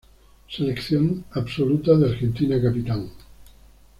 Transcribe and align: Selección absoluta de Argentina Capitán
Selección 0.49 1.25
absoluta 1.33 1.95
de 1.95 2.09
Argentina 2.09 2.59
Capitán 2.59 3.07